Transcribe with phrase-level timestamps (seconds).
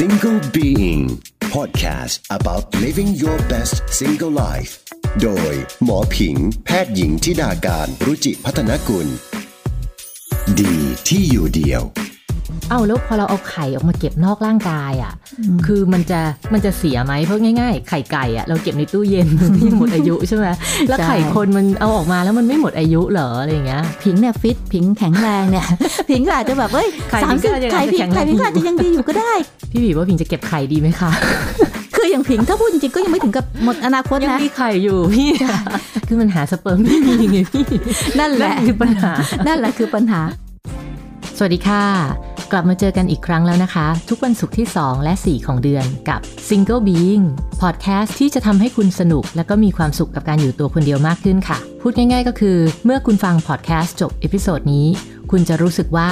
[0.00, 4.72] Single Being Podcast about living your best single life
[5.22, 5.54] โดย
[5.84, 9.08] หมอผิง แพทย์หญิงทิดาการรุจิพัฒนกุล
[10.60, 10.76] ดี
[11.08, 11.82] ที่อยู่เดียว
[12.70, 15.12] เอาแล้วพอเราเอาไข่ออกมาเก็บนอกร่างกายอะ
[15.66, 16.20] คือมันจะ
[16.52, 20.46] มันจะเสียไหมเพราะง่ายๆ ไข่ไก่อะเราเก็บในตู้เย็นมันไม่หมดอายุใช่ไหม
[20.88, 25.66] แล้วไข่คนมันเอาออกมาแล้วมันไม่หมดอายุเหรออะไรอย่างเงี้ยผิงเนี่ยฟิตผิงแข็งแรงเนี่ย
[26.10, 29.32] ผิงก็อาจจะแบบเฮ้ยไข่สามผิสิงบก็ยังไข่อาจจะผิแข็งงแรงไข่ผิงก็อาจจะยังดีอยู่ก็ได้
[29.70, 31.10] พี่บีว่าพิงจะเก็บไข่ดีไหมคะ
[31.96, 35.28] คืออย่างผิงถ้าพูดจริงๆก็ยังไม่ถึงกับหมดอนาคตยังนะมีไข่อยู่พี่
[36.08, 37.64] คือมันหาสเปิร์มไม่มีไงพี่
[38.18, 39.10] นั่นแหละนั่นคือปัญหา
[39.46, 40.20] นั่นแหละคือปัญหา
[41.38, 41.84] สวัสดีค่ะ
[42.56, 47.24] กลับมาเจอกันอีกครั้งแล้วนะคะ ทุกวันศุกร์ที่ 2 และ 4 ของเดือนกับ Single Being
[47.62, 54.86] Podcast ที่จะทำให้คุณสนุก และก็มีความสุขกับการอยู่ตัวคนเดียวมากขึ้นค่ะ พูดง่ายๆ ก็คือ เมื่อคุณฟัง podcast จบ episode นี้
[55.30, 56.10] คุณจะรู้สึกว่า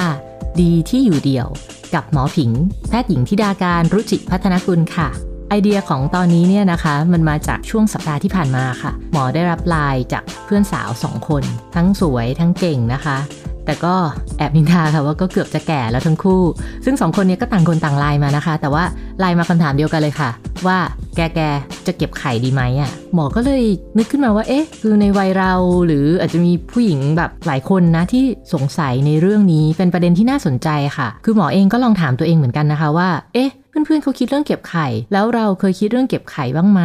[0.61, 1.47] ดีที่อยู่เดียว
[1.93, 2.51] กับหมอผิง
[2.89, 5.09] แพทย์หญิงธิดากานต์ รุจิพัฒนกุลค่ะ
[5.49, 11.43] ไอเดียของตอนนี้เนี่ยนะคะมันมาจากช่วงสัปดาห์ที่ผ่านมาค่ะ หมอได้รับไลน์จากเพื่อนสาวสองคน
[11.75, 13.17] ทั้งสวยทั้งเก่งนะคะ
[13.65, 13.95] แต่ก็
[14.37, 16.41] แอบนินทาค่ะว่าก็เกือบจะแก่แล้วทั้งคู่
[16.85, 18.83] ซึ่งสองคนนี้ก็ต่างคนต่างไลน์มานะคะ แต่ว่า
[19.19, 20.29] ไลน์มาคำถามเดียวกันเลยค่ะ
[20.67, 20.77] ว่า
[21.15, 21.39] แกแก
[21.87, 23.63] จะเก็บไข่ดีไหมอะหมอก็เลย
[23.97, 25.53] นึกขึ้นมาว่าเอ๊ะ คือในวัยเรา
[25.85, 33.49] หรืออาจจะมีผู้หญิงแบบหลายคนนะที่สงสัยในเรื่องนี้เป็นประเด็นที่น่าสนใจค่ะ คือหมอเองก็ลองถามตัวเองเหมือนกันนะคะว่า เอ๊ะ
[33.85, 36.81] เพื่อนๆเขาคิดเรื่องเก็บไข่ แล้วเราเคยคิดเรื่องเก็บไข่บ้างไหม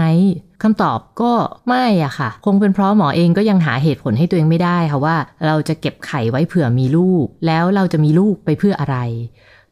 [0.62, 1.32] คำตอบก็
[1.68, 8.96] ไม่อะค่ะ คงเป็นเพราะหมอเองก็ยังหาเหตุผลให้ตัวเองไม่ได้ค่ะว่า เราจะเก็บไข่ไว้เผื่อมีลูก แล้วเราจะมีลูกไปเพื่ออะไร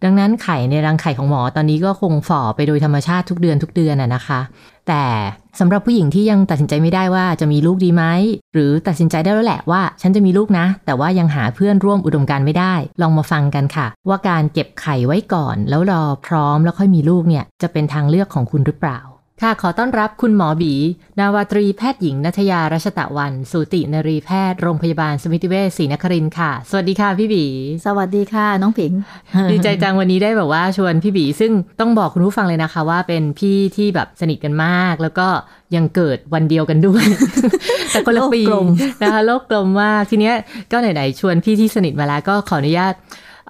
[0.04, 4.40] ดังนั้นไข่ในรังไข่ของหมอตอนนี้ก็คงฝ่อไปโดยธรรมชาติทุกเดือนทุกเดือนอะนะคะ
[4.88, 5.02] แต่
[5.60, 8.04] สำหรับผู้หญิงที่ยังตัดสินใจไม่ได้ว่าจะมีลูกดีไหม
[8.52, 19.00] หรือตัดสินใจได้แล้วแหละว่า ฉันจะมีลูกนะ แต่ว่ายังหาเพื่อนร่วมอุดมการไม่ได้ ลองมาฟังกันค่ะ ว่าการเก็บไข่ไว้ก่อน แล้วรอพร้อมแล้วค่อยมีลูกเนี่ยจะเป็นทางเลือกของคุณหรือเปล่า
[19.42, 20.74] ค่ะขอต้อนรับคุณหมอบี
[21.18, 27.44] นาวาตรีแพทย์หญิงนัทยารัชตะวัน สูตินรีแพทย์โรงพยาบาลสมิติเวชศรีนครินทร์ค่ะ สวัสดีค่ะพี่บี
[27.84, 28.92] สวัสดีค่ะ น้องผิง
[29.50, 35.28] ดีใจจังวันนี้ได้แบบว่าชวนพี่บี ซึ่งต้องบอกคุณผู้ฟังเลยนะคะว่าเป็นพี่ที่แบบสนิทกันมาก แล้วก็
[35.74, 37.04] ยังเกิดวันเดียวกันด้วย
[37.90, 38.68] แต่คนละปีโลกกลม
[39.02, 40.34] นะคะโลกกลมมากทีเนี้ย
[40.72, 42.94] ก็ไหนๆชวนพี่ที่สนิทมาแล้วก็ขออนุญาต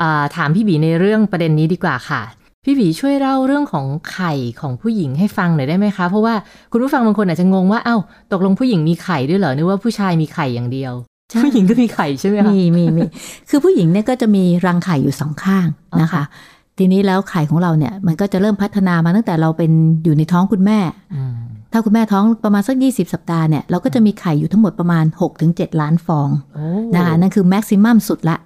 [0.01, 2.23] อ่าถามพี่บีในเรื่องประเด็นนี้ดีกว่าค่ะ
[2.69, 6.35] พี่บีช่วยเล่าเรื่องของไข่ของผู้หญิงให้ฟังหน่อยได้ไหมคะ เพราะว่า
[6.73, 7.97] คุณผู้ฟังบางคนอาจจะงงว่าเอ้า
[8.33, 10.93] ตกลงผู้หญิงมีไข่ด้วยเหรอนึกว่าผู้ชายมีไข่อย่างเดียว
[11.45, 13.03] ผู้หญิงก็มีไข่ใช่ไหมคะมีมีมี
[13.51, 15.67] คือผู้หญิงเนี่ยก็จะมีรังไข่อยู่สองข้าง
[16.01, 16.23] นะคะ
[16.79, 19.71] ทีนี้แล้วไข่ของเราเนี่ย มันก็จะเริ่มพัฒนามาตั้งแต่เราเป็น
[20.05, 20.79] อยู่ในท้องคุณแม่
[21.15, 21.35] อืม
[21.73, 25.05] ถ้าคุณแม่ท้องประมาณสัก 20 สัปดาห์เนี่ยเราก็จะมีไข่อยู่ทั้งหมดประมาณ
[25.43, 28.37] 6-7 ล้านฟองโอ้นะคะนั่นคือแม็กซิมัมสุดละ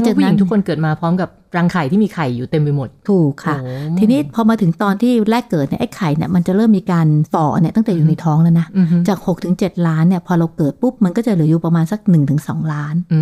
[0.00, 12.00] แสดงว่าผู้หญิงทุกคนเกิดมาพร้อมกับรังไข่ที่มีไข่อยู่เต็มไปหมด ถูกค่ะโอ้ทีนี้พอมาถึงตอนที่แรกเกิดเนี่ยไอ้ไข่เนี่ยมันจะเริ่มมีการฝ่อเนี่ยตั้งแต่อยู่ในท้องแล้วนะอือฮึจาก6-7ถึง7ล้านเนี่ยพอเราเกิดปุ๊บ มันก็จะเหลืออยู่ประมาณสัก
[12.36, 13.20] 1-2ล้านอื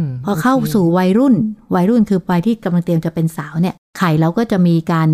[0.00, 1.34] มพอเข้าสู่วัยรุ่น
[1.74, 5.08] วัยรุ่นคือวัยที่กำลังเตรียมจะเป็นสาวเนี่ย ไข่เราก็จะมีการ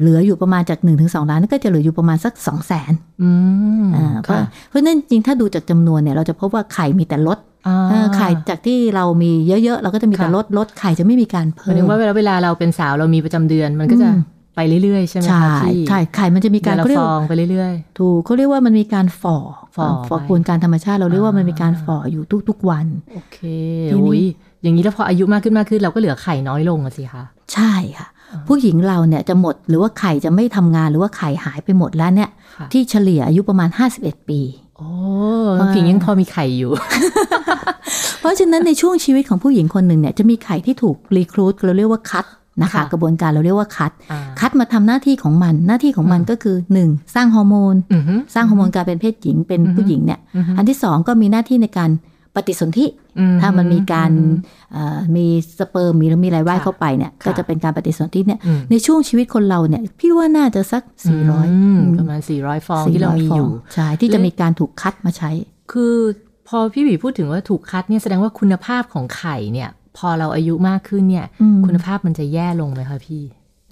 [0.00, 3.30] เหลืออยู่ประมาณจาก1นถึงสล้านก็จะเหลืออยู่ประมาณสัก 2 0 0 0 0นอื
[3.82, 7.38] มอ่าเพราะค่ะเพราะฉะนั้นจริงถ้าดูจากจำนวนเนี่ยเราจะพบว่าไข่มีแต่ลด
[7.68, 9.32] อ่าเออไข่จากที่เรามี
[9.64, 14.20] เยอะๆ เราก็จะมีแต่ค่ะลดลดไข่จะไม่มีการหเพิ่มายมถึงว่าเวลาเวลาเราเป็นสาวเรามีประจำเดือนมันก็จะอืม
[14.56, 19.38] ไปเรื่อยๆ ใช่ไหมใช่คะพี่ใช่ไข่มันจะมีกาการรละเขาเรียฟกอว่างไปเรื่อยถูกเขาเรียกว่ามันมีการฝ่อ
[19.76, 23.38] ฝ่อฝ่อไปกวนการธรรมชาติเราเรียกว่ามันมีการอ่าฝ่ออยู่ทุกๆวันๆโอเค
[23.90, 24.22] ทีนี้โอ้ย
[24.62, 28.08] อย่างนี้แล้วพออายุมากขึ้นมากขึ้นเราก็เหลือไข่น้อยลงอะสิคะใช่ค่ะ
[28.48, 33.68] ผู้หญิงเราเนี่ยจะหมดหรือว่าไข่จะไม่ทำงานหรือว่าไข่หายไปหมดแล้วเนี่ยค่ะที่เฉลี่ยอายุประมาณ
[33.98, 34.40] 51 ปี
[34.76, 34.88] โอ้
[35.58, 36.70] น้องผิงยังพอมีไข่อยู่
[38.20, 42.26] เพราะฉะนั้นในช่วงชีวิตของผู้หญิงคนหนึ่งเนี่ยจะมีไข่ที่ถูกรีครูดเราเรียกว่าคัด
[42.62, 47.14] นะคะค่ะกระบวนการเราเรียกว่าคัดอ่าคัดมาทำหน้าที่ของมันหน้าที่ของมันก็คือ 1.
[47.14, 51.90] สร้างฮอร์โมนอือฮึสร้างฮอร์โมนการเป็นเพศหญิงเป็นอือฮึผู้หญิงเนี่ยอือฮึอันที่สองก็มีหน้าที่ในการ
[52.34, 53.01] ปฏิสนธิอื
[53.40, 54.34] ถ้ามันมีการอืม
[54.72, 55.26] เอ่อมี
[55.58, 65.30] สเปิร์มมีหรือมีอะไรว่ายค่ะเข้าไปเนี่ยค่ะก็จะเป็นการปฏิสนธิเนี่ยอืมในช่วงชีวิตคนเราเนี่ยพี่ว่าน่าจะสัก 400มอืมประมาณ 400 ฟองที่เรามีอยู่ฟงใช่ที่จะมีการถูกคัดมาใช้
[65.72, 65.96] คือ
[66.48, 73.22] พอพี่บีพูดถึงว่าถูกคัดเนี่ยแสดงว่าคุณภาพของไข่เนี่ย พอเราอายุมากขึ้นเนี่ยอืมคุณภาพมันจะแย่ลงไหมคะพี่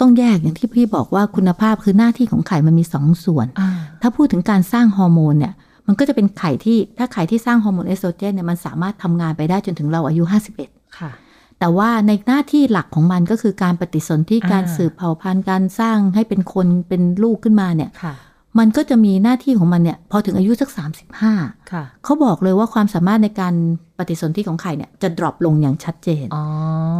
[0.00, 3.70] ต้องแยกอย่างที่พี่บอกว่าคุณภาพคือหน้าที่ของไข่มันมีสองส่วนอ่า
[4.02, 5.54] ถ้าพูดถึงการสร้างฮอร์โมนเนี่ย
[5.90, 10.24] มันก็จะเป็นไข่ที่ถ้าไข่ที่สร้างฮอร์โมนเอสโตรเจนเนี่ยมันสามารถทำงานไปได้จนถึงเราอายุ
[10.60, 11.10] 51 ค่ะ
[11.58, 18.14] แต่ว่าในหน้าที่หลักของมันก็คือการปฏิสนธิอ่าการสืบเผ่าพันธุ์การสร้างให้เป็นคนเป็นลูกขึ้นมาเนี่ยค่ะ
[18.58, 20.70] มันก็จะมีหน้าที่ของมันเนี่ย พอถึงอายุสัก
[21.18, 23.54] 35ค่ะเขาบอกเลยว่าความสามารถในการ
[24.00, 26.44] ปปฏิสนธิของไข่เนี่ยจะ drop ลงอย่างชัดเจนอ๋อ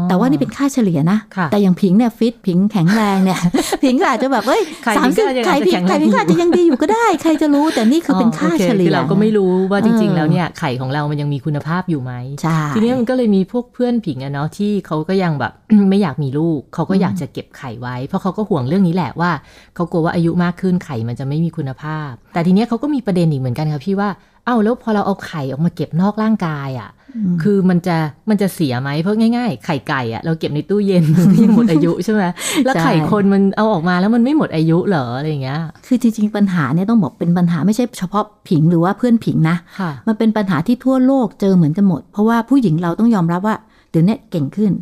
[0.08, 3.38] แต่ว่านี่เป็นค่าเฉลี่ยนะค่ะแต่อย่างผิงเนี่ยฟิตผิงแข็งแรงเนี่ย
[3.84, 12.12] ผิงก็อาจจะแบบเอ้ยไข่สามผิงสิบก็ยังไข่อาจจะผิงแข็งแรงไข่ผิงก็อาจจะยังดีอยู่ก็ได้ ใครจะรู้ แต่นี่คือเป็นค่าโอเฉลี่ยคือเราก็ไม่รู้ว่าจริงๆเออแล้วเนี่ยไข่ของเรามันยังมีคุณภาพอยู่ไหม
[12.42, 15.52] ใช่ทีนี้มันก็เลยมีพวกเพื่อนผิงอะเนาะที่เขาก็ยังแบบ
[15.90, 19.30] ไม่อยากมีลูกเขาก็อยากจะเก็บไข่ไว้ เพราะเขาก็ห่วงเรื่องนี้แหละว่า
[19.74, 24.08] เขากลัวว่าอายุมากขึ้นไข่มันจะไม่มีคุณภาพ แต่ทีเนี้ยเขาก็มีประเด็นอีกเหมือนกันครับพี่ว่า
[24.39, 26.90] เอ้าแล้วพอเราเอาไข่ออกมาเก็บนอกร่างกายอะ
[27.32, 27.96] มคือมันจะ
[28.30, 32.22] มันจะเสียไหมเพราะง่ายๆ ไข่ไก่อะเราเก็บในตู้เย็นมันก็ยังหมดอายุใช่ไหม
[32.64, 43.56] แล้วไข่คนมันเอาออกมาแล้วมันไม่หมดอายุเหรออะไรอย่างเงี้ย คือจริงๆปัญหาเนี่ยต้องบอกเป็นปัญหาไม่ใช่เฉพาะผิงหรือว่าเพื่อนผิงนะค่ะมันเป็นปัญหาที่ทั่วโลกเจอเหมือนกันหมด เพราะว่าผู้หญิงเราต้องยอมรับว่า
[43.90, 44.72] เดี๋ยวนี้เก่งขึ้น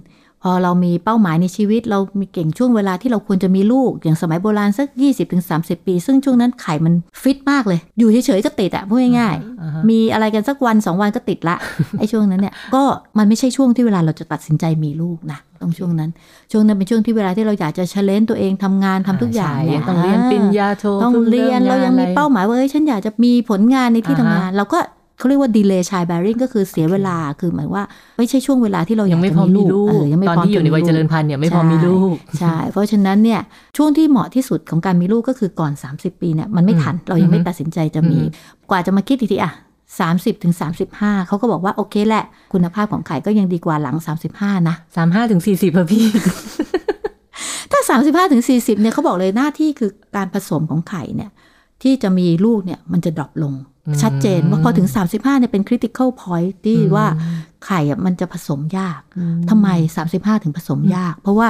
[0.43, 4.87] พอเรามีเป้าหมายในชีวิต เรามีเก่งช่วงเวลาที่เราควรจะมีลูก อย่างสมัยโบราณสัก
[5.39, 11.57] 20-30 ปี ซึ่งช่วงนั้นไข่มันฟิตมากเลย อยู่เฉยๆก็ติดอะพูดง่ายอ่าฮะๆมีอะไรกันสักวันสองวันก็ติดละ
[11.99, 12.83] ไอ้ช่วงนั้นเนี่ยก็
[13.19, 16.11] มันไม่ใช่ช่วงที่เวลาเราจะตัดสินใจมีลูกนะตรงช่วงนั้น
[16.53, 24.79] ช่วงนั้นเป็นช่วงที่เวลาที่เราอยากจะเชลเลนตัวเองทำงานทำทุกอย่างใช่เนี่ยต้องเรียนปริญญาโทต้องพิ่เรียนมเรายังมีงนอะไเป้าหมายว่าเอ้ยฉันอยากจะมีผลงานในที่อ่าทำฮะงาน เราก็
[25.19, 27.83] เขาเรียกว่า delay child bearing ก็คือเสียเวลาคือหมายว่า
[28.19, 33.41] ไม่ใช่ช่วงเวลาที่เราอยัยางกไม่จะพร้อมมีมีลูลูกกเออยังไม่ตอนพร้อมที่อยู่ในวัยเจริญพันธุ์เนี่ยไม่พร้อมมีลูกใช่เพราะฉะนั้นเนี่ย
[33.77, 38.25] ช่วงที่เหมาะที่สุดของการมีลูกก็คือก่อน 30 ปีเนี่ยมันไม่ทันเรายังไม่อือฮึตัดสินใจจะมีอื
[38.65, 39.53] มกว่าจะมาคิดอีกทีอะ
[39.99, 40.55] 30ถึง
[40.91, 43.97] 35เขาก็บอกว่า โอเคแหละ คุณภาพของไข่ก็ยังดีกว่าหลัง
[44.33, 46.07] 35นะสามห้าถึงสี่สิบพี่
[47.73, 51.31] ถ้า35ถึง40เนี่ยเขาบอกเลยหน้าที่คือการผสมของไข่เนี่ย
[51.83, 57.07] ที่จะมีลูกเนี่ยมันจะดรอปลงอืม ชัดเจนว่าพอถึง 35เนี่ยเป็น critical point ที่ว่า
[57.67, 59.01] ไข่อะมันจะผสมยาก
[59.51, 59.69] ทำไม
[60.07, 61.49] 35 ถึงผสมยาก เพราะว่า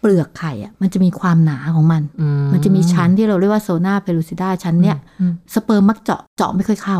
[0.00, 6.98] เปลือกไข่อะมันจะมีความหนาของมันอืมันจะมีชั้นที่เราเรียกว่า zona pellucida ชั้นเนี่ยอืมสเปิร์มมักเจาะ เจาะไม่ค่อยเข้า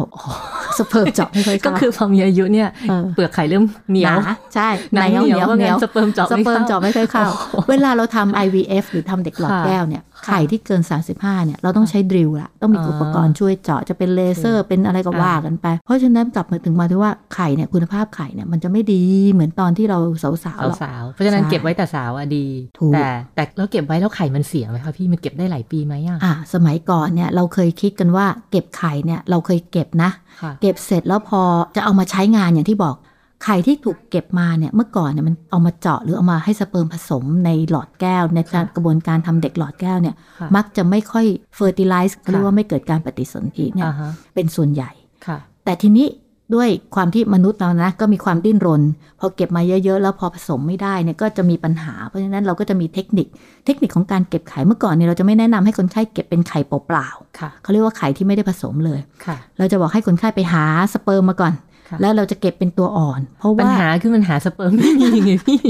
[0.78, 7.26] สเปิร์มเจาะไม่ค่อยก็เข้าคือพอมีอายุเนี่ยเออเปลือกไข่เริ่มเหนียวหาใช่หนังเหนียวเหนียวเหนียวว่างั้นสเปิร์มเจาะสไม่เปิร์มเข้าเจาะไม่ค่อยเข้า
[7.70, 10.82] เวลาเราทำ IVF หรือทำเด็กหลอดค่ะแก้วเนี่ยค่ะไข่ที่เกิน
[11.14, 19.02] 35เนี่ยเราต้องใช้ drill ละต้องมีอ่าอุปกรณ์ช่วยเจาะจะเป็นเลเซอร์เป็นอะไรก็อ่าว่ากันไป เพราะฉะนั้นกลับมาถึงมาที่ว่าไข่เนี่ยคุณภาพไข่เนี่ยมันจะไม่ดี
[19.32, 19.98] เหมือนตอนที่เรา
[20.44, 22.46] สาวๆหรอกสาวๆเพราะฉะนั้นใช่เก็บไว้แต่สาวอะดี
[22.78, 30.10] ถูกแต่แต่แล้วเก็บไว้แล้วไข่มันเสียไหมคะพี่มันเก็บได้หลายปีไหมอะอ่าสมัยก่อนเนี่ยเราเคยคิดกันว่าเก็บไข่เนี่ยเราเคยเก็บนะ
[30.42, 31.40] ค่ะเก็บเสร็จแล้วพอ
[31.76, 32.96] จะเอามาใช้งานอย่างที่บอก
[33.44, 44.90] ไข่ที่ถูกเก็บมาเนี่ยเมื่อก่อนเนี่ยมันเอามาเจาะหรือเอามาให้สเปิร์มผสมในหลอดแก้ว ในการค่ะกระบวนการทำเด็กหลอดแก้วเนี่ยค่ะมักจะไม่ค่อยเฟอร์ติไลซ์ค่ะเรียกว่าไม่เกิดการปฏิสนธิเนี่ยอ่าฮะเป็นส่วนใหญ่
[45.26, 46.06] ค่ะแต่ทีนี้
[46.54, 48.82] ด้วยความที่มนุษย์เรานะ ก็มีความดิ้นรน
[49.20, 53.26] พอเก็บมาเยอะๆ แล้วพอผสมไม่ได้เนี่ยก็จะมีปัญหา เพราะฉะนั้นเราก็จะมีเทคนิค
[53.66, 57.08] เทคนิคของการเก็บไข่เมื่อก่อนเนี่ยเราจะไม่แนะนำให้คนไข้เก็บเป็นไข่เปล่า
[57.38, 61.52] ค่ะๆเขาเรียกว่าไข่ที่ไม่ได้ผสมเลยค่ะเราจะบอกให้คนไข้ไปหาสเปิร์มมาก่อน
[61.88, 65.60] ค่ะแล้วเราจะเก็บเป็นตัวอ่อน เพราะปัญว่าหาคือมันหาสเปิร์มไม่มีไงพี่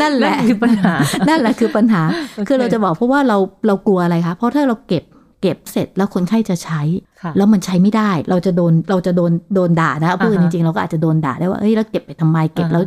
[0.00, 0.92] นั่นแหละนั่นคือปัญหา
[1.28, 2.02] นั่นแหละคือปัญหา
[2.36, 3.36] โอเคคือเราจะบอกเพราะว่าเรา
[3.66, 6.82] เรากลัวอะไรคะเพราะถ้าเราเก็บเก็บเสร็จแล้วคนไข้จะใช้
[7.22, 12.84] ค่ะแล้วมันใช้ไม่ได้ เราจะโดนเราจะโดนโดนด่านะพูดกันอ่าจฮะริงๆเราก็อาจจะโดนด่าได้ว่าเอ้ยแล้วเก็บไปทำไมเก็บอ่าฮะแล้ว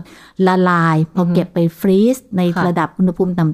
[0.48, 3.46] ละลาย พอออฮึเก็บไปฟรีซในค่ะระดับอุณหภูมิต่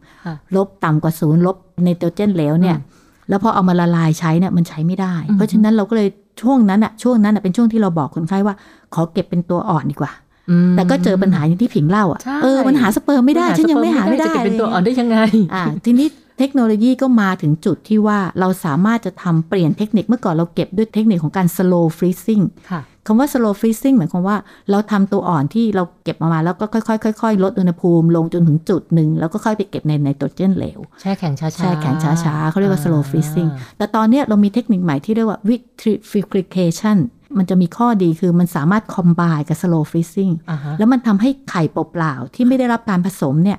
[0.00, 6.08] ำค่ะๆลบต่ำกว่าศูนย์ลบไนโตรเจนเหลวเนี่ยอืมแล้วพอเอามาละลายใช้เนี่ยมันใช้ไม่ได้อือฮึเพราะฉะนั้นเราก็เลย
[6.42, 8.54] ช่วงนั้นอะช่วงนั้นอะเป็นช่วงที่เราบอกคนไข้ว่า
[8.94, 10.12] ขอเก็บเป็นตัวอ่อนดีกว่า
[10.50, 15.18] อืมแต่ก็เจอปัญหาอย่างที่ผิงเล่าอะใช่เออ มันหาสเปิร์มไม่ได้ ฉันยังไม่หาไม่ได้จะเก็บเป็นตัวอ่อนได้ยังไง
[15.54, 16.08] อ่า ทีนี้
[16.38, 24.36] เทคโนโลยีก็มาถึงจุดที่ว่าเราสามารถจะทำเปลี่ยนเทคนิคเมื่อก่อนเราเก็บด้วยเทคนิคของการ slow freezing ค่ะคำว่า slow freezing หมายความว่า
[24.70, 36.98] เราทำตัวอ่อนที่เราเก็บมามาแล้วก็ค่อยๆค่อยๆลดอุณหภูมิลงจนถึงจุดหนึ่ง แล้วก็ค่อยไปเก็บในไนโตรเจนเหลวแช่แข็งช้าๆแช่แข็งช้าๆเขาเรียกว่า slow freezing อ่าแต่ตอนเนี้ยเรามีเทคนิคใหม่ที่เรียกว่า vitrification
[37.38, 43.58] มันจะมีข้อดีคือมันสามารถ combine กับ slow freezing อ่าฮะแล้วมันทำให้ไข่เปล่าๆที่ไม่ได้รับการผสมเนี่ย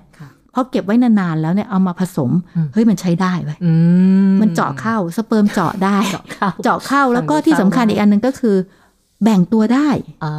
[0.55, 3.71] ค่ะพอเก็บไว้นานๆแล้วเนี่ยเอามาผสมอืมเฮ้ยมันใช้ได้เว้ยอื
[4.41, 8.55] มันเจาะเข้าสเปิร์มเจาะได้ เจาะเข้าเจาะเข้าแล้วก็ฟังดูที่สำคัญเข้าอีกอันหนึ่งก็คือ
[9.23, 9.89] แบ่งตัวได้
[10.23, 10.33] อ่า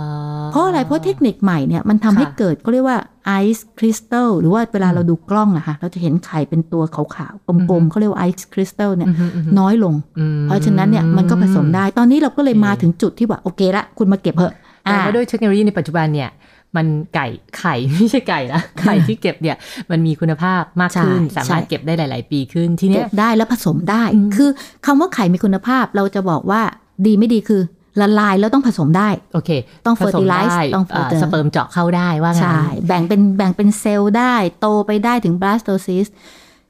[0.52, 16.28] เพราะอะไรเพราะเทคนิคใหม่เนี่ยมันทำให้ค่ะเกิดก็เรียกว่าไอซ์คริสตัลหรือว่าเวลาเราดูกล้องอะค่ะเราจะเห็นไข่เป็นตัวขาวๆกลมๆเขาเรียกว่าไอซ์คริสตัลเนี่ยอือฮึอือฮึน้อยลงอืมเพราะฉะนั้นเนี่ยมันก็ผสมได้ตอนนี้เราก็เลยโอเคมาถึงจุดที่ว่าโอเคละคุณมาเก็บเถอะแต่ว่าด้วยเทคโนโลยีในปัจจุบันเนี่ย
[16.76, 17.26] มันไก่
[17.58, 19.56] ไข่ไม่ใช่ไก่ละไข่ที่เก็บเนี่ย
[19.90, 24.50] มันมีคุณภาพมากขึ้นใช่สามารถใช่เก็บได้หลาย ๆ ปีขึ้นทีเนี้เก็ยบได้แล้วผสมได้อืมคือ
[24.86, 26.62] คำว่าไข่มีคุณภาพเราจะบอกว่า
[27.06, 27.62] ดีไม่ดีคือ
[28.00, 29.50] ละลายแล้วต้องผสมได้ โอเค
[29.86, 36.10] ต้องผสมได้ fertilize ต้องอ่า fertilize สเปิร์มเจาะเข้าได้ว่างั้นใช่ แบ่งเป็นแบ่งเป็นเซลล์ได้ โตไปได้ถึง blastocyst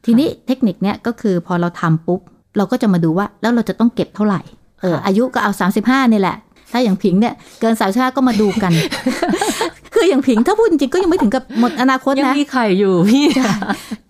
[0.04, 2.20] ทีนี้เทคนิคเนี้ยก็คือพอเราทำปุ๊บ
[2.56, 4.40] เราก็จะมาดูว่าแล้วเราจะต้องเก็บเท่าไหร่
[4.80, 5.52] เออค่ะอายุก็เอา
[5.82, 6.36] 35นี่แหละ
[6.72, 8.72] ถ้าอย่างผิงเนี่ยเกินสามชาติก็มาดูกัน
[9.94, 13.24] คืออย่างผิงถ้าพูดจริงๆก็ยังไม่ถึงกับหมดอนาคตยังนะมีไข่อยู่พี่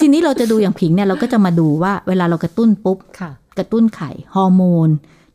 [0.01, 4.89] ทีนี้เราจะดูอย่างผิงเนี่ยเราก็จะมาดูว่าเวลาเรากระตุ้นปุ๊บค่ะกระตุ้นไข่ฮอร์โมน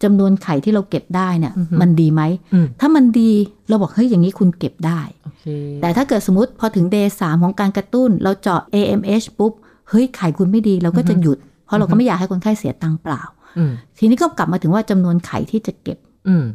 [0.04, 2.22] จำนวนไข่ที่เราเก็บได้เนี่ยอือฮึมันดีไหม
[2.54, 3.32] อืมถ้ามันดี
[3.70, 5.46] เราบอกเฮ้ยอย่างนี้คุณเก็บได้โอเค
[5.82, 9.54] แต่ถ้าเกิดสมมติพอถึงเดย์สามของการกระตุ้น เราเจาะ AMH ปุ๊บ
[9.90, 13.22] เฮ้ยไข่คุณไม่ดีเราก็จะหยุด เพราะเราก็ไม่อยากให้คนไข้เสียตังค์เปล่า
[13.58, 16.46] อืมทีนี้ก็กลับมาถึงว่าจำนวนไข่ที่จะเก็บอืม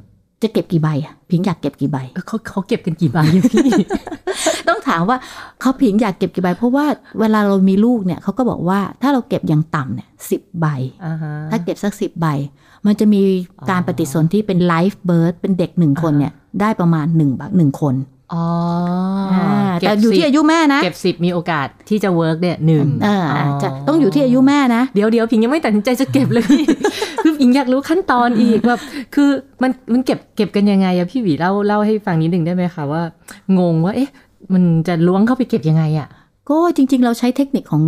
[0.42, 3.70] จะเก็บกี่ใบอะผิงอยากเก็บกี่ใบเออเขาเขาเก็บกันกี่ใบอะพี่
[4.68, 5.16] ต้องถามว่า
[5.60, 6.86] เขาผิงอยากเก็บกี่ใบ เพราะว่า
[7.20, 10.66] เวลาเรามีลูกเนี่ยเขาก็บอกว่าถ้าเราเก็บอย่างต่ำเนี่ยสิบใบ
[11.04, 12.26] อ่าฮะถ้าเก็บสักสิบใบ
[12.86, 13.20] มันจะมี
[13.70, 17.94] การปฏิสนธิเป็น live birth เป็นเด็กหนึ่งคนเนี่ยได้ประมาณหนึ่งบักหนึ่งคน
[18.32, 18.44] อ๋อ
[19.32, 26.64] อ่าเก็บแต่อยู่ที่สิบอายุแม่นะเก็บสิบมีโอกาสที่จะ work เนี่ยหนึ่งเอออาจะต้องอยู่ที่อายุแม่นะเดี๋ยวเดี๋ยวผิงยังไม่ตัดสินใจจะเก็บเลยพี่
[27.22, 28.80] คือผิงอยากรู้ขั้นตอนอีกแบบ
[29.14, 29.30] คือ
[29.62, 33.02] มันมันเก็บเก็บกันยังไงอะพี่หวีเล่าเล่าให้ฟังนิดหนึ่งได้ไหมคะว่า
[33.58, 34.10] งงว่าเอ๊ะ
[34.52, 36.08] มันจะล้วงเข้าไปเก็บยังไงอะ
[36.50, 37.82] ก็จริง ๆ เราใช้เทคนิคของ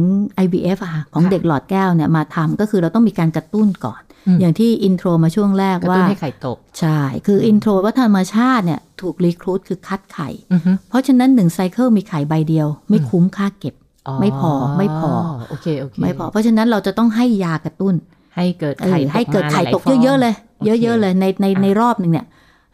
[0.44, 13.74] IVF อะค่ะของค่ะเด็กหลอดแก้วเนี่ยมาทำก็คือเราต้องมีการกระตุ้นก่อน อืมอย่างที่ intro มาช่วงแรกว่ากระตุ้นให้ไข่ตก ใช่ คือ intro ว่าธรรมชาติเนี่ยถูก recruit คือคัดไข่อือฮึเพราะฉะนั้นหนึ่ง cycle มีไข่ใบเดียว ไม่คุ้มค่าเก็บ
[14.20, 15.12] ไม่พอไม่พอ
[15.50, 17.94] โอเคโอเคไม่พอ เพราะฉะนั้นเราจะต้องให้ยากระตุ้น
[18.36, 22.26] ให้เกิดเอไข่อตกให้เกิดมาไข่หาตกฟงเยอะๆเลยโอเคเยอะๆเลยในในในรอบหนึ่งเนี่ย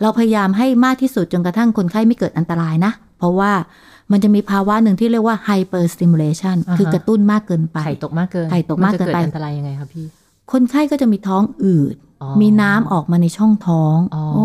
[0.02, 3.52] เราพยายามให้มากที่สุดจนกระทั่งคนไข้ไม่เกิดอันตรายนะ เพราะว่า
[4.12, 10.06] มันจะมีภาวะหนึ่งที่เรียกว่า hyper stimulation อ่าฮะคือกระตุ้นมากเกินไป ไข่ตกมากเกิน ไข่ตกมากเกินไปจะอันตรายยังไงครับพี่
[10.52, 14.44] คนไข้ก็จะมีท้องอืดอ๋อมีน้ำออกมาในช่องท้องอ๋อโอ้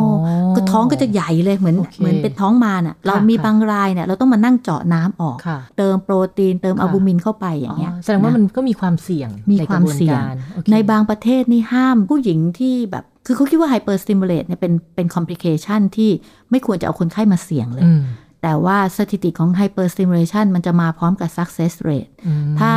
[0.55, 16.12] ก็ท้องก็จะใหญ่เลยเหมือนโอเคเหมือนเป็นท้องมารน่ะ เรามีค่ะบางรายเนี่ยเราต้องมานั่งเจาะน้ำออกค่ะเติมโปรตีนเติมค่ะอัลบูมินเข้าไปอย่างเงี้ยอ๋อแสดงว่าะมันก็มีความเสี่ยงมีในความกระบนเสี่ยงการโอเคในบางประเทศนี่ห้ามผู้หญิงที่แบบคือเขาคิดว่า hyper stimulate เนี่ยเป็นเป็น complication ที่
[16.51, 18.01] ไม่ควรจะเอาคนไข้มาเสี่ยงเลยอืม
[18.43, 22.71] แต่ว่าสถิติของ hyper stimulation มันจะมาพร้อมกับ success rate อืมถ้า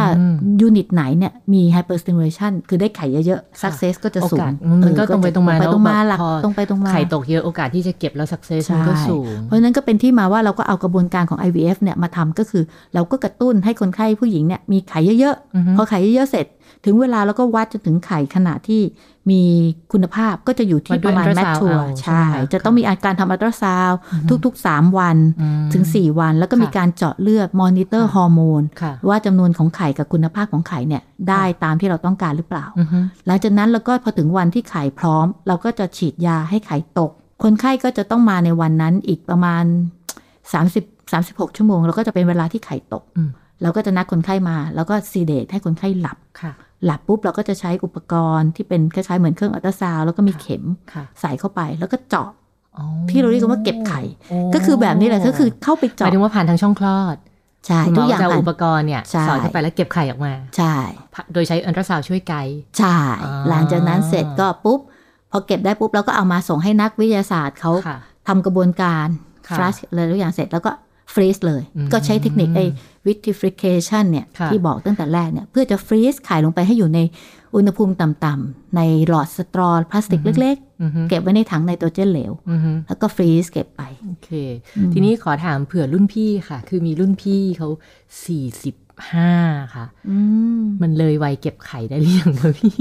[0.60, 12.62] ยูนิตไหนเนี่ยมี hyper stimulation คือได้ไข่เยอะๆ success ก็จะสูงโอกาสมันก็เออตรงไปตรงมาไปเนอะตรงมาแบบหลักพอตรงไปตรงมา ไข่ตกเยอะโอกาสที่จะเก็บแล้วสักเซสมันก็ใช่สูง เพราะฉะนั้นก็เป็นที่มาว่าเราก็เอากระบวนการของ IVF เนี่ยมาทำก็คือ
[12.94, 16.46] เราก็กระตุ้นให้คนไข้ผู้หญิงเนี่ยมีไข่เยอะอือฮึๆพอไข่เยอะๆเสร็จ
[16.84, 18.82] ถึงเวลาเราก็วัดจนถึงไข่ขนาดที่
[19.30, 19.42] มี
[19.92, 23.98] คุณภาพก็จะอยู่ที่ประมาณวัดด้วยแมทชัว ultrasound เอาใช่ใช่ไหมคะจะต้องมีอาการทำอัลตราซาวด์
[24.44, 37.10] ทุกๆ 3 วันอืมถึง 4 วัน แล้วก็มีค่ะการเจาะเลือดมอนิเตอร์ค่ะฮอร์โมนค่ะว่าจำนวนของไข่กับคุณภาพของไข่เนี่ยได้ตามที่เราต้องการหรือเปล่าอือฮึหลังจากนั้นเราก็พอถึงวันที่ไข่พร้อม เราก็จะฉีดยาให้ไข่ตก
[37.42, 39.64] คนไข้ก็จะต้องมาในวันนั้นอีกประมาณ
[40.34, 43.30] 30 36 ชั่วโมง แล้วก็จะเป็นเวลาที่ไข่ตกอืม
[43.62, 46.52] เราก็จะนัดคนไข้มา แล้วก็ sedate ให้คนไข้หลับค่ะ
[46.84, 52.30] หลับปุ๊บเราก็จะใช้อุปกรณ์ที่เป็นคล้ายๆเหมือนเครื่องอัลตราซาวด์แล้วก็มีค่ะเข็มค่ะใส่เข้าไปแล้วก็เจาะ
[52.76, 57.16] อ๋อที่เราเรียกกันว่าเก็บไข่โอ้ก็คือแบบนี้แหละก็คือเข้าไปหมาเจาะยถึงว่าผ่านทางช่องคลอด
[57.66, 60.74] ใช่คุณหมอทุกอย่างจะเอาผ่านอุปกรณ์เนี่ยใช่สอดเข้าไปแล้วเก็บไข่ออกมา ใช่
[61.32, 64.80] โดยใช้อัลตราซาวด์ช่วยไกด์ใช่อ่าหลังจากนั้นเสร็จก็ปุ๊บ
[65.30, 67.98] พอเก็บได้ปุ๊บเราก็เอามาส่งให้นักวิทยาศาสตร์เขาค่ะ
[68.28, 69.08] ทำกระบวนการ
[69.48, 70.70] ค่ะ flush อะไรทุกอย่างเสร็จแล้วก็
[71.14, 72.64] freeze เลยอืมก็ใช้เทคนิคไอ้
[73.06, 77.00] vitrification เนี่ยค่ะที่บอกตั้งแต่แรกเนี่ยเพื่อจะ freeze ไข่ลงไปให้อยู่ใน
[77.56, 84.28] อุณหภูมิต่ำๆในหลอด straw พลาสติกเล็กอือฮึๆเก็บไว้ในถังไนโตรเจนเหลวอือฮึแล้วก็ freeze เก็บไป โอเค
[84.92, 87.68] ทีนี้ขอถามเผื่อรุ่นพี่ค่ะ คือมีรุ่นพี่เขา
[88.24, 88.74] สี่สิบ
[89.12, 89.32] ห้า
[89.74, 90.18] ค่ะอื
[90.60, 92.74] มมันเลยวัยเก็บไข่ได้หรือยังคะพี่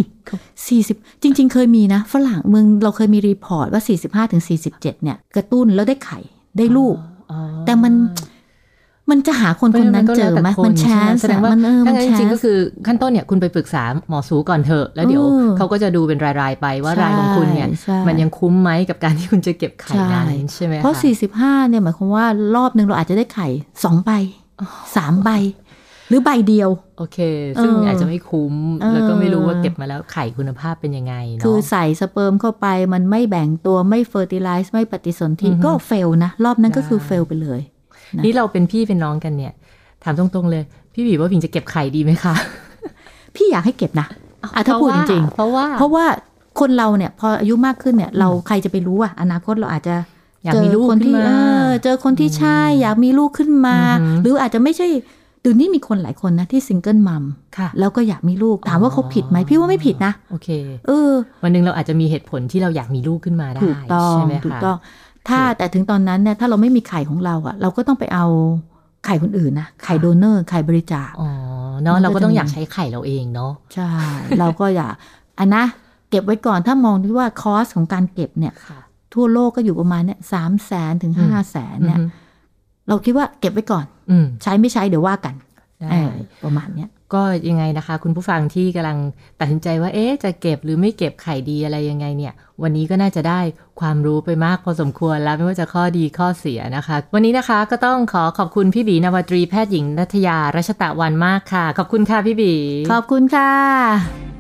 [0.68, 3.82] สี่สิบจริง ๆ เคยมีนะ ฝรั่งเมืองเราเคยมี re port ว่า
[4.28, 6.20] 45ถึง47เนี่ย กระตุ้นแล้วได้ไข่
[6.58, 6.96] ได้ลูก
[7.32, 7.94] อ๋อแต่มัน
[9.12, 12.58] มันจะหาคนคนนั้นเจอไหมมันแชนแสดงว่ามันเออมัถ้านงั้นแชจริงนๆก็คือ
[12.88, 20.96] ขั้นต้นเนี่ยคุณไปปรึกษาหมอสูก่อนเถอะ แล้วเดี๋ยวเออเขาก็จะดูเป็นรายๆไปว่าใช่รายของคุณเนี่ยใช่มันยังคุ้มไหมกับการที่คุณจะเก็บไข่ใช่นั้นใช่ไหมคะเพราะ
[21.32, 23.48] 45 เนี่ยหมายความว่ารอบหนึ่งเราอาจจะได้ไข่
[23.84, 24.12] สองใบ
[24.96, 25.30] สามใบ
[26.10, 27.18] หรือใบเดียว โอเค
[27.62, 37.62] ซึ่งเออออาจจะไม่คุ้มเออแล้วก็ไม่รู้ว่าเก็บมาแล้วไข่คุณภาพเป็นยังไงเนาะคือใสสเปิร์มเข้าไปมันไม่แบ่งตัวไม่ fertilize ไม่ปฏิสนธิอือฮึก็ fail นะ รอบนั้นก็คือได้ fail ไปเลย
[38.16, 39.54] นะนี่เราเป็นพี่เป็นน้องกันเนี่ย
[40.04, 42.36] ถามตรงๆเลย พี่บีว่าพิงจะเก็บไข่ดีไหมคะ
[43.36, 44.08] พี่อยากให้เก็บนะ
[44.56, 46.06] อะถ้าพูดจริงเพราะว่าๆเพราะว่า
[46.60, 49.96] คนเราเนี่ย พออายุมากขึ้นเนี่ย เราใครจะไปรู้อะอนาคตเราอาจจะ
[50.44, 51.32] อยากมีลูกเจคนที่ขึ้นมาเอ
[51.66, 54.88] อเจอคนที่ใช่อยากมีลูกขึ้นมาอือหือหรืออาจจะไม่ใช่
[55.42, 57.24] เดี๋ยวนี้มีคนหลายคนนะที่ single mom
[57.58, 60.50] ค่ะแล้วก็อยากมีลูกถามว่าเขาผิดไหมพี่ว่าไม่ผิดนะ โอเค
[60.88, 61.12] เออ
[61.44, 64.78] วันหนึ่งเราอาจจะมีเหตุผลที่เราอยากมีลูกขึ้นมาได้ถูกต้องใช่ไหมคะถูกต้อง
[65.28, 68.26] ถ้าแต่ถึงตอนนั้นเนี่ยถ้าเราไม่มีไข่ของเราอะเราก็ต้องไปเอา
[69.06, 71.30] ไข่คนอื่นนะไข่โดเนอร์ไข่บริจาคอ๋อ
[71.82, 73.90] เนาะมันก็เราก็ต้องจะมีอยากใช้ไข่เราเองเนาะใช่
[74.40, 74.94] เราก็อยาก
[75.40, 75.64] อันนะ
[76.10, 78.80] เก็บไว้ก่อนถ้ามองที่ว่าคอสของการเก็บเนี่ยค่ะ
[79.14, 82.10] ทั่วโลกก็อยู่ประมาณเนี่ยสามแสนถึงห้าแสนเนี่ยอืม
[82.88, 85.55] เราคิดว่าเก็บไว้ก่อนอืมใช้ไม่ใช้เดี๋ยวว่ากันได้เออ
[86.44, 88.98] ประมาณเนี้ยก็ยังไงนะคะ คุณผู้ฟังที่กำลัง
[89.40, 93.40] ตัดสินใจว่าเอ๊ะจะเก็บหรือไม่เก็บไข่ดีอะไรยังไงเนี่ย วันนี้ก็น่าจะได้
[93.80, 102.54] ความรู้ไปมากพอสมควรแล้วไม่ว่าจะข้อดีข้อเสียนะคะ วันนี้นะคะก็ต้องขอขอบคุณพี่บีนวตรีแพทย์หญิงนัทยารัชตะวันมากค่ะ ขอบคุณค่ะพี่บี
[102.92, 104.35] ขอบคุณค่ะ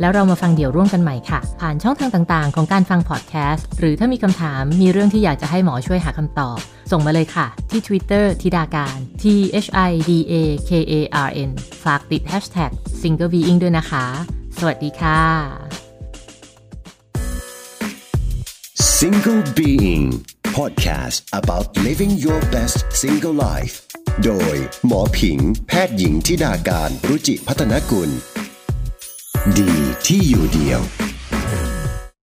[0.00, 6.58] แล้วเรามาฟังเดี่ยวร่วมกันใหม่ค่ะ ผ่านช่องทางต่างๆ ของการฟังพอดแคสต์ หรือถ้ามีคำถามมีเรื่องที่อยากจะให้หมอช่วยหาคำตอบ
[6.90, 9.24] ส่งมาเลยค่ะ ที่ Twitter ธิดาการ T
[9.64, 10.34] H I D A
[10.68, 10.94] K A
[11.26, 11.50] R N
[11.84, 12.70] ฝากติด hashtag
[13.02, 14.04] single being ด้วยนะคะ
[14.58, 15.22] สวัสดีค่ะ
[18.98, 20.04] Single Being
[20.56, 23.74] Podcast about living your best single life
[24.24, 25.38] โดยหมอผิง
[25.68, 28.10] แพทย์หญิงทิดาการรุจิพัฒนกุล
[29.54, 30.34] Die